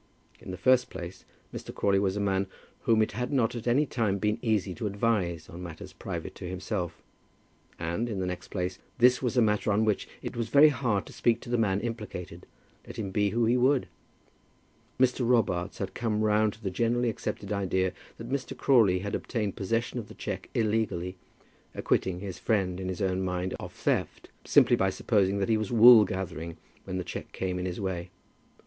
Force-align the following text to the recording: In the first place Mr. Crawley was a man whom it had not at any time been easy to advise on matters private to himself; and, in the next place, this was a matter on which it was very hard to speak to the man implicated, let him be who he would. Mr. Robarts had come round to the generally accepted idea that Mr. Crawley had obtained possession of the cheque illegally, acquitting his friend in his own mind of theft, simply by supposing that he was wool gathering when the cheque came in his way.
In 0.39 0.49
the 0.49 0.57
first 0.57 0.89
place 0.89 1.25
Mr. 1.53 1.71
Crawley 1.71 1.99
was 1.99 2.17
a 2.17 2.19
man 2.19 2.47
whom 2.85 3.03
it 3.03 3.11
had 3.11 3.31
not 3.31 3.53
at 3.53 3.67
any 3.67 3.85
time 3.85 4.17
been 4.17 4.39
easy 4.41 4.73
to 4.73 4.87
advise 4.87 5.47
on 5.47 5.61
matters 5.61 5.93
private 5.93 6.33
to 6.37 6.49
himself; 6.49 6.99
and, 7.77 8.09
in 8.09 8.17
the 8.19 8.25
next 8.25 8.47
place, 8.47 8.79
this 8.97 9.21
was 9.21 9.37
a 9.37 9.43
matter 9.43 9.71
on 9.71 9.85
which 9.85 10.09
it 10.23 10.35
was 10.35 10.49
very 10.49 10.69
hard 10.69 11.05
to 11.05 11.13
speak 11.13 11.39
to 11.41 11.51
the 11.51 11.57
man 11.59 11.79
implicated, 11.81 12.47
let 12.87 12.97
him 12.97 13.11
be 13.11 13.29
who 13.29 13.45
he 13.45 13.55
would. 13.55 13.87
Mr. 14.99 15.19
Robarts 15.21 15.77
had 15.77 15.93
come 15.93 16.21
round 16.21 16.53
to 16.53 16.63
the 16.63 16.71
generally 16.71 17.07
accepted 17.09 17.53
idea 17.53 17.93
that 18.17 18.27
Mr. 18.31 18.57
Crawley 18.57 19.01
had 19.01 19.13
obtained 19.13 19.55
possession 19.55 19.99
of 19.99 20.07
the 20.07 20.15
cheque 20.15 20.49
illegally, 20.55 21.15
acquitting 21.75 22.21
his 22.21 22.39
friend 22.39 22.79
in 22.79 22.89
his 22.89 23.03
own 23.03 23.23
mind 23.23 23.53
of 23.59 23.71
theft, 23.71 24.29
simply 24.45 24.75
by 24.75 24.89
supposing 24.89 25.37
that 25.37 25.47
he 25.49 25.57
was 25.57 25.71
wool 25.71 26.05
gathering 26.05 26.57
when 26.85 26.97
the 26.97 27.03
cheque 27.03 27.31
came 27.31 27.59
in 27.59 27.67
his 27.67 27.79
way. 27.79 28.09